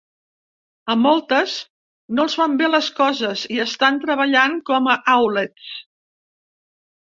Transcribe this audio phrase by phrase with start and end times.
[0.93, 1.53] A moltes
[2.15, 5.73] no els van bé les coses i estan treballant com a outlets.